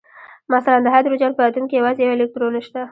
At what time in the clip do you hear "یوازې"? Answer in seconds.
1.79-2.01